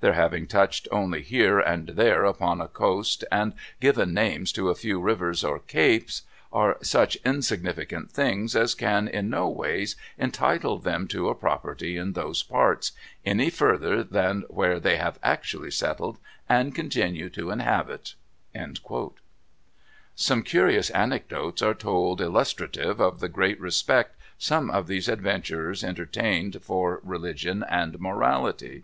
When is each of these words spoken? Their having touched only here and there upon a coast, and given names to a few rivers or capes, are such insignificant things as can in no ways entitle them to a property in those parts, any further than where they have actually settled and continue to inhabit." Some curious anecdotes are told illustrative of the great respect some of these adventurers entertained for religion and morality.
Their 0.00 0.14
having 0.14 0.48
touched 0.48 0.88
only 0.90 1.22
here 1.22 1.60
and 1.60 1.90
there 1.90 2.24
upon 2.24 2.60
a 2.60 2.66
coast, 2.66 3.22
and 3.30 3.52
given 3.78 4.12
names 4.12 4.50
to 4.54 4.70
a 4.70 4.74
few 4.74 5.00
rivers 5.00 5.44
or 5.44 5.60
capes, 5.60 6.22
are 6.52 6.78
such 6.82 7.14
insignificant 7.24 8.10
things 8.10 8.56
as 8.56 8.74
can 8.74 9.06
in 9.06 9.30
no 9.30 9.48
ways 9.48 9.94
entitle 10.18 10.78
them 10.80 11.06
to 11.06 11.28
a 11.28 11.34
property 11.36 11.96
in 11.96 12.14
those 12.14 12.42
parts, 12.42 12.90
any 13.24 13.50
further 13.50 14.02
than 14.02 14.40
where 14.48 14.80
they 14.80 14.96
have 14.96 15.20
actually 15.22 15.70
settled 15.70 16.18
and 16.48 16.74
continue 16.74 17.30
to 17.30 17.52
inhabit." 17.52 18.14
Some 20.16 20.42
curious 20.42 20.90
anecdotes 20.90 21.62
are 21.62 21.72
told 21.74 22.20
illustrative 22.20 23.00
of 23.00 23.20
the 23.20 23.28
great 23.28 23.60
respect 23.60 24.16
some 24.38 24.70
of 24.70 24.88
these 24.88 25.06
adventurers 25.06 25.84
entertained 25.84 26.64
for 26.64 27.00
religion 27.04 27.64
and 27.70 28.00
morality. 28.00 28.82